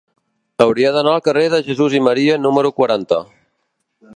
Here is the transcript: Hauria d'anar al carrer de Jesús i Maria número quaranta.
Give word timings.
Hauria 0.63 0.93
d'anar 0.95 1.13
al 1.17 1.21
carrer 1.27 1.43
de 1.55 1.59
Jesús 1.67 1.99
i 1.99 2.03
Maria 2.09 2.41
número 2.47 2.73
quaranta. 2.81 3.21